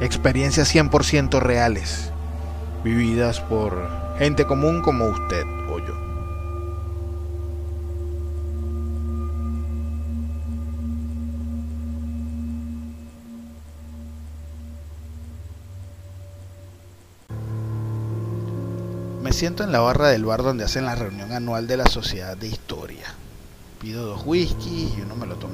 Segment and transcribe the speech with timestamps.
[0.00, 2.10] Experiencias 100% reales,
[2.82, 5.94] vividas por gente común como usted o yo.
[19.22, 22.36] Me siento en la barra del bar donde hacen la reunión anual de la Sociedad
[22.36, 23.06] de Historia.
[23.80, 25.53] Pido dos whiskies y uno me lo tomo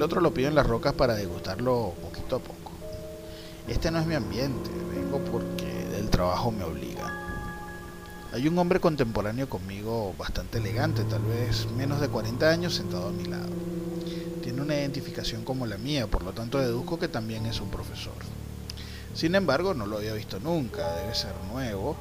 [0.00, 2.72] El otro lo pido en las rocas para degustarlo poquito a poco.
[3.68, 7.12] Este no es mi ambiente, vengo porque del trabajo me obligan.
[8.32, 13.12] Hay un hombre contemporáneo conmigo bastante elegante, tal vez menos de 40 años, sentado a
[13.12, 13.50] mi lado.
[14.42, 18.14] Tiene una identificación como la mía, por lo tanto deduzco que también es un profesor.
[19.12, 21.94] Sin embargo, no lo había visto nunca, debe ser nuevo,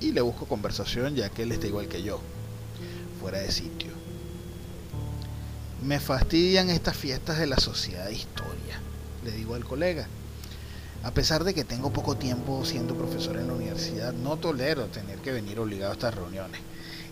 [0.00, 2.20] y le busco conversación ya que él está igual que yo,
[3.20, 3.95] fuera de sitio.
[5.82, 8.80] Me fastidian estas fiestas de la sociedad de historia,
[9.24, 10.06] le digo al colega.
[11.02, 15.18] A pesar de que tengo poco tiempo siendo profesor en la universidad, no tolero tener
[15.18, 16.60] que venir obligado a estas reuniones.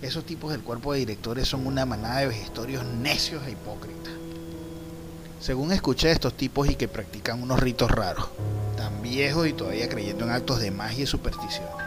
[0.02, 4.12] Esos tipos del cuerpo de directores son una manada de vejestorios necios e hipócritas.
[5.40, 8.30] Según escuché estos tipos y que practican unos ritos raros,
[8.78, 11.83] tan viejos y todavía creyendo en actos de magia y supersticiones.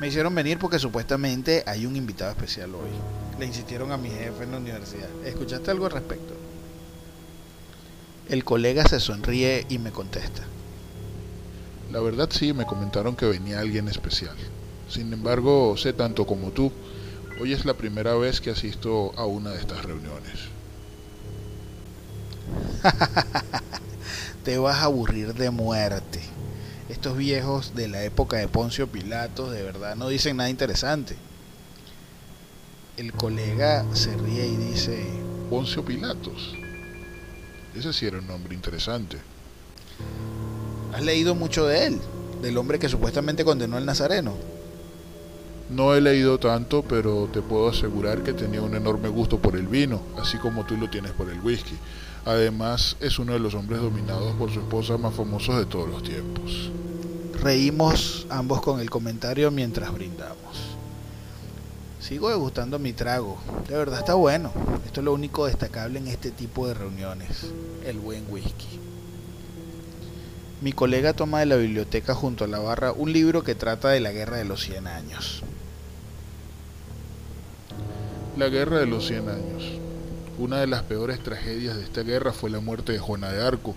[0.00, 2.90] Me hicieron venir porque supuestamente hay un invitado especial hoy.
[3.38, 5.10] Le insistieron a mi jefe en la universidad.
[5.26, 6.32] ¿Escuchaste algo al respecto?
[8.30, 10.42] El colega se sonríe y me contesta.
[11.92, 14.36] La verdad sí, me comentaron que venía alguien especial.
[14.88, 16.72] Sin embargo, sé tanto como tú.
[17.38, 20.48] Hoy es la primera vez que asisto a una de estas reuniones.
[24.44, 26.20] Te vas a aburrir de muerte.
[26.90, 31.14] Estos viejos de la época de Poncio Pilatos de verdad no dicen nada interesante.
[32.96, 35.00] El colega se ríe y dice...
[35.48, 36.52] Poncio Pilatos.
[37.76, 39.18] Ese sí era un nombre interesante.
[40.92, 42.00] ¿Has leído mucho de él?
[42.42, 44.34] Del hombre que supuestamente condenó al Nazareno.
[45.70, 49.68] No he leído tanto, pero te puedo asegurar que tenía un enorme gusto por el
[49.68, 51.76] vino, así como tú lo tienes por el whisky.
[52.24, 56.02] Además, es uno de los hombres dominados por su esposa más famosos de todos los
[56.02, 56.72] tiempos.
[57.40, 60.76] Reímos ambos con el comentario mientras brindamos.
[62.00, 63.38] Sigo degustando mi trago.
[63.68, 64.52] De verdad está bueno.
[64.84, 67.46] Esto es lo único destacable en este tipo de reuniones.
[67.86, 68.80] El buen whisky.
[70.62, 74.00] Mi colega toma de la biblioteca junto a la barra un libro que trata de
[74.00, 75.42] la Guerra de los 100 años.
[78.36, 79.72] La Guerra de los 100 años.
[80.38, 83.74] Una de las peores tragedias de esta guerra fue la muerte de Juana de Arco.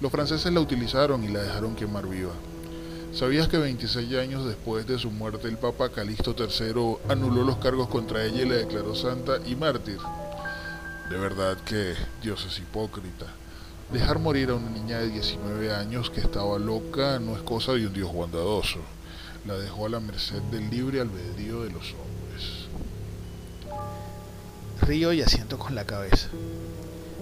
[0.00, 2.32] Los franceses la utilizaron y la dejaron quemar viva.
[3.12, 7.88] ¿Sabías que 26 años después de su muerte el Papa Calixto III anuló los cargos
[7.88, 9.98] contra ella y la declaró santa y mártir?
[11.10, 13.26] De verdad que Dios es hipócrita.
[13.92, 17.86] Dejar morir a una niña de 19 años que estaba loca no es cosa de
[17.86, 18.78] un Dios bondadoso.
[19.46, 22.21] La dejó a la merced del libre albedrío de los hombres.
[24.82, 26.28] Río y asiento con la cabeza.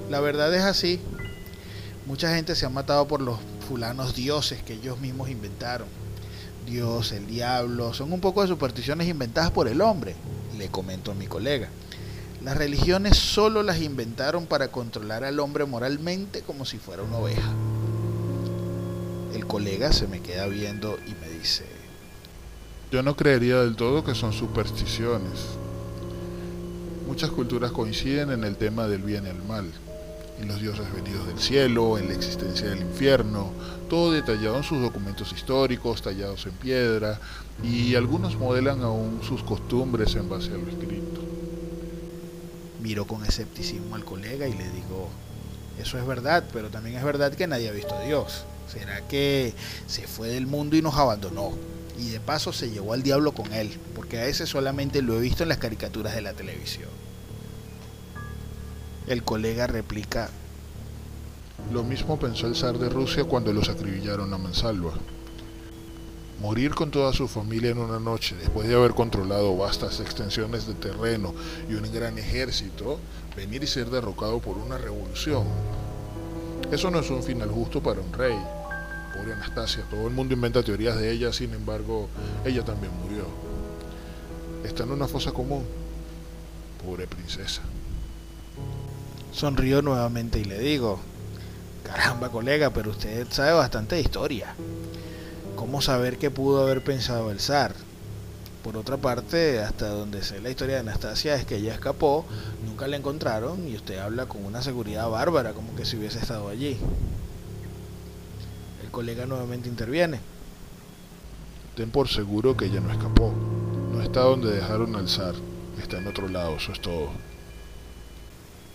[0.09, 0.99] La verdad es así.
[2.07, 3.39] Mucha gente se ha matado por los
[3.69, 5.87] fulanos dioses que ellos mismos inventaron.
[6.67, 10.15] Dios, el diablo, son un poco de supersticiones inventadas por el hombre,
[10.57, 11.69] le comentó a mi colega.
[12.43, 17.53] Las religiones solo las inventaron para controlar al hombre moralmente como si fuera una oveja.
[19.35, 21.67] El colega se me queda viendo y me dice,
[22.91, 25.59] yo no creería del todo que son supersticiones.
[27.11, 29.69] Muchas culturas coinciden en el tema del bien y el mal,
[30.41, 33.51] en los dioses venidos del cielo, en la existencia del infierno,
[33.89, 37.19] todo detallado en sus documentos históricos, tallados en piedra,
[37.65, 41.21] y algunos modelan aún sus costumbres en base a lo escrito.
[42.81, 45.09] Miro con escepticismo al colega y le digo,
[45.83, 48.45] Eso es verdad, pero también es verdad que nadie ha visto a Dios.
[48.73, 49.53] ¿Será que
[49.89, 51.55] se fue del mundo y nos abandonó?
[52.01, 55.21] Y de paso se llevó al diablo con él, porque a ese solamente lo he
[55.21, 56.89] visto en las caricaturas de la televisión.
[59.07, 60.31] El colega replica,
[61.71, 64.93] Lo mismo pensó el zar de Rusia cuando los acribillaron a mansalva.
[66.41, 70.73] Morir con toda su familia en una noche, después de haber controlado vastas extensiones de
[70.73, 71.35] terreno
[71.69, 72.99] y un gran ejército,
[73.37, 75.45] venir y ser derrocado por una revolución.
[76.73, 78.39] Eso no es un final justo para un rey.
[79.21, 82.09] Pobre Anastasia, todo el mundo inventa teorías de ella, sin embargo,
[82.43, 83.25] ella también murió.
[84.65, 85.63] Está en una fosa común.
[86.83, 87.61] Pobre princesa.
[89.31, 91.01] Sonrío nuevamente y le digo,
[91.85, 94.55] caramba colega, pero usted sabe bastante de historia.
[95.55, 97.75] ¿Cómo saber qué pudo haber pensado el zar?
[98.65, 102.25] Por otra parte, hasta donde sé la historia de Anastasia es que ella escapó,
[102.65, 106.49] nunca la encontraron y usted habla con una seguridad bárbara, como que si hubiese estado
[106.49, 106.79] allí.
[108.91, 110.21] Colega nuevamente interviene.
[111.77, 113.33] Ten por seguro que ella no escapó.
[113.93, 115.35] No está donde dejaron al zar.
[115.81, 117.09] Está en otro lado, eso es todo.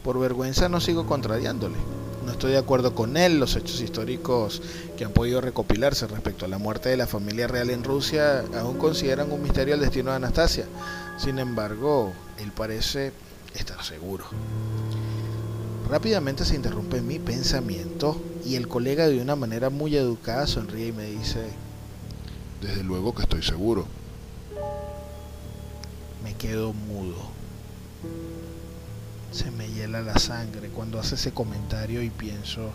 [0.04, 1.76] Por vergüenza no sigo contrariándole.
[2.26, 3.40] No estoy de acuerdo con él.
[3.40, 4.62] Los hechos históricos
[4.98, 8.78] que han podido recopilarse respecto a la muerte de la familia real en Rusia aún
[8.78, 10.66] consideran un misterio el destino de Anastasia.
[11.18, 13.14] Sin embargo, él parece
[13.54, 14.26] estar seguro.
[15.90, 20.92] Rápidamente se interrumpe mi pensamiento y el colega de una manera muy educada sonríe y
[20.92, 21.50] me dice,
[22.62, 23.86] Desde luego que estoy seguro.
[26.24, 27.16] me quedo mudo.
[29.32, 32.72] Se me hiela la sangre cuando hace ese comentario y pienso,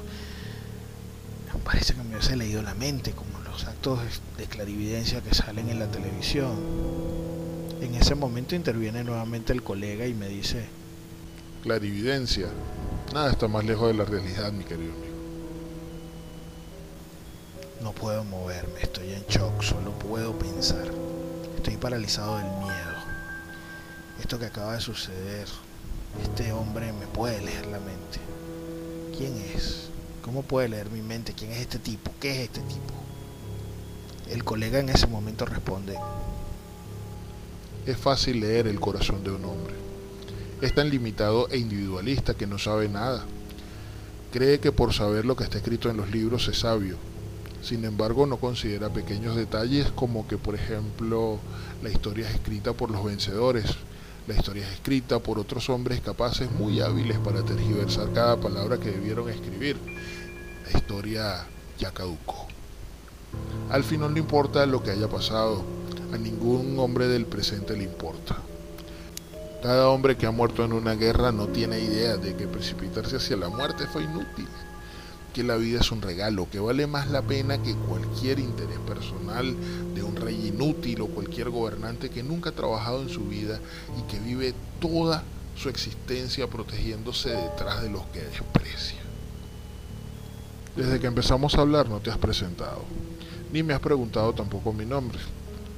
[1.65, 3.99] parece que me hubiese leído la mente, como los actos
[4.39, 6.53] de clarividencia que salen en la televisión.
[7.81, 10.67] En ese momento interviene nuevamente el colega y me dice,
[11.62, 12.49] Clarividencia.
[13.12, 15.11] Nada está más lejos de la realidad, mi querido amigo.
[17.81, 20.91] no puedo moverme, estoy en shock, solo puedo pensar.
[21.57, 22.95] Estoy paralizado del miedo.
[24.21, 25.49] Esto que acaba de suceder,
[26.23, 28.21] este hombre me puede leer la mente.
[29.17, 29.89] ¿Quién es?
[30.23, 31.33] ¿Cómo puede leer mi mente?
[31.33, 32.12] ¿Quién es este tipo?
[32.21, 32.95] ¿Qué es este tipo?
[34.31, 35.99] El colega en ese momento responde,
[37.87, 39.75] Es fácil leer el corazón de un hombre.
[40.61, 43.25] Es tan limitado e individualista que no sabe nada.
[44.31, 46.99] Cree que por saber lo que está escrito en los libros es sabio.
[47.62, 51.39] Sin embargo, no considera pequeños detalles como que, por ejemplo,
[51.83, 53.65] la historia es escrita por los vencedores.
[54.29, 58.91] La historia es escrita por otros hombres capaces muy hábiles para tergiversar cada palabra que
[58.91, 59.79] debieron escribir.
[60.71, 61.47] La historia
[61.79, 62.49] ya caducó.
[63.71, 65.65] Al final no importa lo que haya pasado,
[66.12, 68.37] a ningún hombre del presente le importa.
[69.62, 73.37] Cada hombre que ha muerto en una guerra no tiene idea de que precipitarse hacia
[73.37, 74.49] la muerte fue inútil,
[75.35, 79.55] que la vida es un regalo, que vale más la pena que cualquier interés personal
[79.95, 83.61] de un rey inútil o cualquier gobernante que nunca ha trabajado en su vida
[83.99, 85.25] y que vive toda
[85.57, 88.99] su existencia protegiéndose detrás de los que desprecia.
[90.75, 92.83] Desde que empezamos a hablar no te has presentado,
[93.53, 95.19] ni me has preguntado tampoco mi nombre.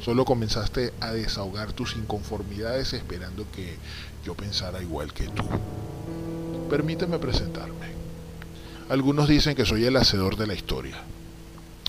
[0.05, 3.77] Solo comenzaste a desahogar tus inconformidades esperando que
[4.25, 5.45] yo pensara igual que tú.
[6.69, 7.93] Permíteme presentarme.
[8.89, 10.97] Algunos dicen que soy el hacedor de la historia.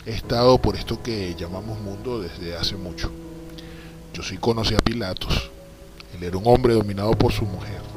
[0.06, 3.10] He estado por esto que llamamos mundo desde hace mucho.
[4.14, 5.50] Yo sí conocí a Pilatos.
[6.16, 7.93] Él era un hombre dominado por su mujer.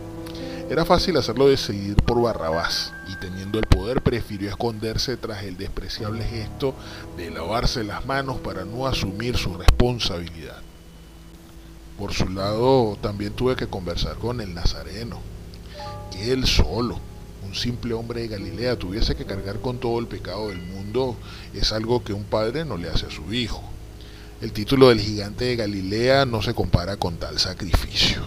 [0.68, 6.24] Era fácil hacerlo decidir por Barrabás y teniendo el poder prefirió esconderse tras el despreciable
[6.24, 6.74] gesto
[7.16, 10.60] de lavarse las manos para no asumir su responsabilidad.
[11.96, 15.20] Por su lado, también tuve que conversar con el Nazareno,
[16.10, 16.98] que él solo,
[17.46, 21.16] un simple hombre de Galilea, tuviese que cargar con todo el pecado del mundo,
[21.54, 23.62] es algo que un padre no le hace a su hijo.
[24.40, 28.26] El título del gigante de Galilea no se compara con tal sacrificio.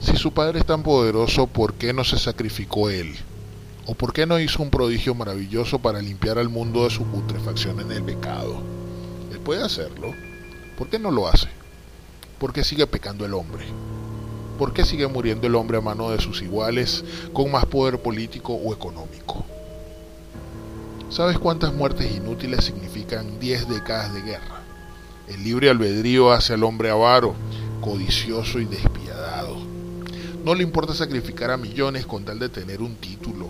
[0.00, 3.16] Si su padre es tan poderoso, ¿por qué no se sacrificó él?
[3.86, 7.80] ¿O por qué no hizo un prodigio maravilloso para limpiar al mundo de su putrefacción
[7.80, 8.62] en el pecado?
[9.32, 10.14] Él puede hacerlo.
[10.76, 11.48] ¿Por qué no lo hace?
[12.38, 13.64] ¿Por qué sigue pecando el hombre?
[14.56, 18.54] ¿Por qué sigue muriendo el hombre a mano de sus iguales con más poder político
[18.54, 19.44] o económico?
[21.10, 24.62] ¿Sabes cuántas muertes inútiles significan 10 décadas de guerra?
[25.26, 27.34] El libre albedrío hace al hombre avaro,
[27.80, 29.07] codicioso y despiadado.
[30.48, 33.48] No le importa sacrificar a millones con tal de tener un título,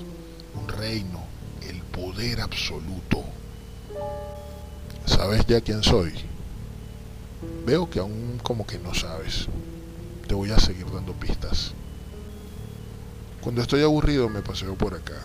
[0.61, 1.23] un reino,
[1.63, 3.23] el poder absoluto.
[5.07, 6.13] ¿Sabes ya quién soy?
[7.65, 9.47] Veo que aún como que no sabes.
[10.27, 11.71] Te voy a seguir dando pistas.
[13.43, 15.21] Cuando estoy aburrido me paseo por acá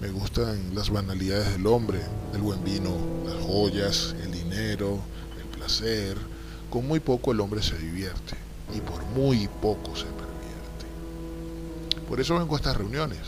[0.00, 1.98] Me gustan las banalidades del hombre,
[2.34, 2.94] el buen vino,
[3.26, 5.00] las joyas, el dinero,
[5.40, 6.16] el placer.
[6.70, 8.36] Con muy poco el hombre se divierte
[8.72, 10.06] y por muy poco se.
[12.10, 13.20] Por eso vengo a estas reuniones.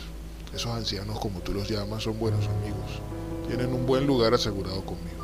[0.52, 3.00] Esos ancianos, como tú los llamas, son buenos amigos.
[3.46, 5.22] Tienen un buen lugar asegurado conmigo.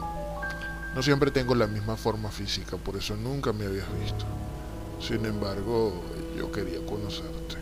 [0.94, 4.24] No siempre tengo la misma forma física, por eso nunca me habías visto.
[5.00, 5.92] Sin embargo,
[6.36, 7.56] yo quería conocerte.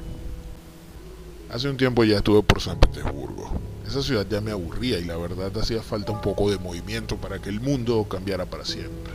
[1.50, 3.58] Hace un tiempo ya estuve por San Petersburgo.
[3.88, 7.40] Esa ciudad ya me aburría y la verdad hacía falta un poco de movimiento para
[7.40, 9.14] que el mundo cambiara para siempre.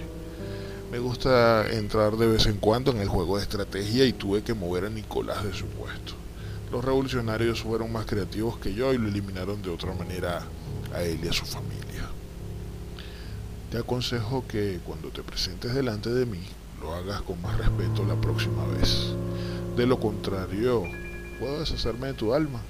[0.91, 4.55] Me gusta entrar de vez en cuando en el juego de estrategia y tuve que
[4.55, 6.20] mover a Nicolás de su puesto.
[6.71, 10.41] Los revolucionarios fueron más creativos que yo y lo eliminaron de otra manera
[10.93, 12.07] a él y a su familia.
[13.69, 16.39] Te aconsejo que cuando te presentes delante de mí
[16.79, 19.13] lo hagas con más respeto la próxima vez.
[19.75, 20.83] De lo contrario,
[21.39, 22.61] puedo deshacerme de tu alma.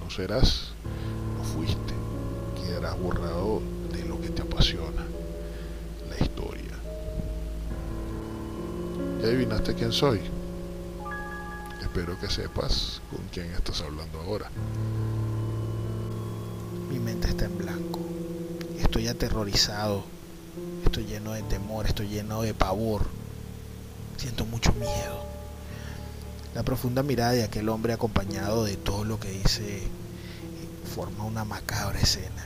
[0.00, 0.68] No serás,
[1.36, 1.94] no fuiste,
[2.60, 3.60] quedarás borrado
[3.92, 5.04] de lo que te apasiona,
[6.08, 6.62] la historia.
[9.20, 10.20] ¿Ya adivinaste quién soy?
[11.96, 14.50] Espero que sepas con quién estás hablando ahora.
[16.90, 18.00] Mi mente está en blanco.
[18.78, 20.04] Estoy aterrorizado.
[20.84, 23.06] Estoy lleno de temor, estoy lleno de pavor.
[24.18, 25.24] Siento mucho miedo.
[26.54, 29.80] La profunda mirada de aquel hombre acompañado de todo lo que dice
[30.94, 32.44] forma una macabra escena.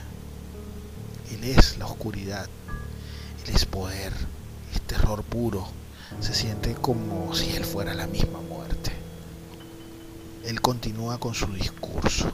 [1.29, 2.47] Él es la oscuridad,
[3.45, 4.13] él es poder,
[4.73, 5.67] es terror puro.
[6.21, 9.00] Se siente como si él fuera la misma muerte.
[10.45, 12.31] Él continúa con su discurso.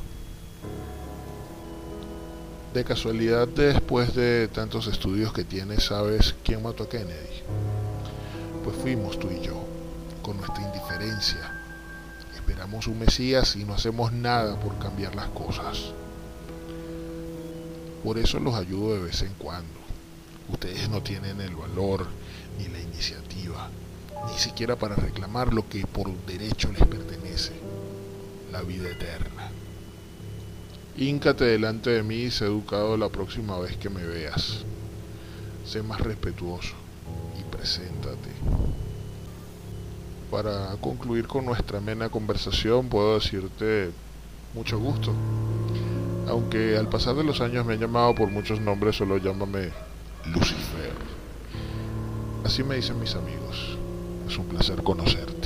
[2.73, 7.41] De casualidad, después de tantos estudios que tienes, ¿sabes quién mató a Kennedy?
[8.63, 9.55] Pues fuimos tú y yo,
[10.21, 11.53] con nuestra indiferencia.
[12.35, 15.91] Esperamos un Mesías y no hacemos nada por cambiar las cosas.
[18.03, 19.77] Por eso los ayudo de vez en cuando.
[20.49, 22.07] Ustedes no tienen el valor
[22.57, 23.69] ni la iniciativa,
[24.31, 27.51] ni siquiera para reclamar lo que por derecho les pertenece,
[28.51, 29.49] la vida eterna.
[30.97, 34.63] Híncate delante de mí y sé educado la próxima vez que me veas.
[35.65, 36.73] Sé más respetuoso
[37.39, 38.29] y preséntate.
[40.31, 43.91] Para concluir con nuestra amena conversación, puedo decirte
[44.53, 45.13] mucho gusto.
[46.27, 49.69] Aunque al pasar de los años me han llamado por muchos nombres, solo llámame
[50.25, 50.93] Lucifer.
[52.43, 53.77] Así me dicen mis amigos.
[54.27, 55.36] Es un placer conocerte.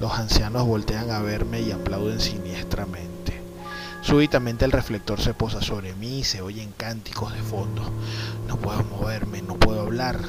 [0.00, 3.40] Los ancianos voltean a verme y aplauden siniestramente.
[4.00, 7.82] Súbitamente el reflector se posa sobre mí y se oyen cánticos de fondo.
[8.46, 10.20] No puedo moverme, no puedo hablar.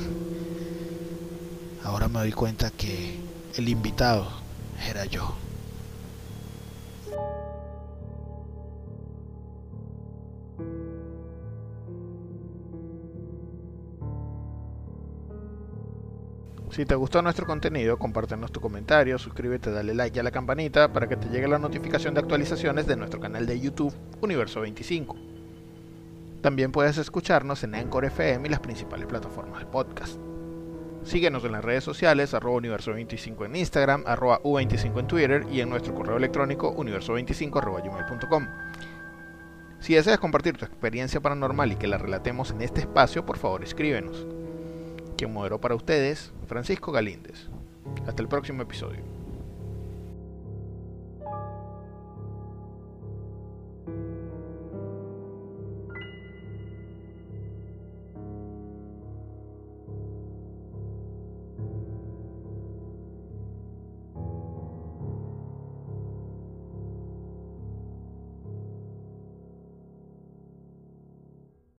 [1.83, 3.19] Ahora me doy cuenta que
[3.55, 4.27] el invitado
[4.89, 5.35] era yo.
[16.71, 21.09] Si te gustó nuestro contenido, compártenos tu comentario, suscríbete, dale like a la campanita para
[21.09, 25.15] que te llegue la notificación de actualizaciones de nuestro canal de YouTube Universo 25.
[26.41, 30.19] También puedes escucharnos en Anchor FM y las principales plataformas de podcast.
[31.03, 35.69] Síguenos en las redes sociales, arroba universo25 en Instagram, arroba u25 en Twitter y en
[35.69, 38.47] nuestro correo electrónico universo25
[39.79, 43.63] Si deseas compartir tu experiencia paranormal y que la relatemos en este espacio, por favor
[43.63, 44.38] escríbenos.
[45.19, 47.49] Quien moderó para ustedes, Francisco Galíndez.
[48.07, 49.18] Hasta el próximo episodio.